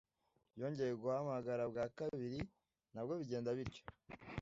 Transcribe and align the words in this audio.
yongeye 0.59 0.93
guhamagara 1.01 1.63
bwa 1.71 1.85
kabiri 1.97 2.39
nabwo 2.93 3.13
bigenda 3.19 3.49
bityo. 3.57 3.83